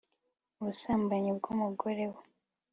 ubusambanyi 0.59 1.29
bw'umugore 1.37 2.03
we 2.13 2.21